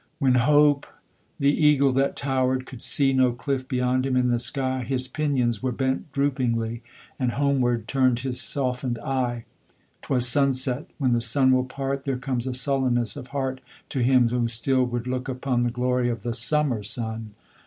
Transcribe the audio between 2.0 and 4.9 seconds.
tower'd, could see No cliff beyond him in the sky,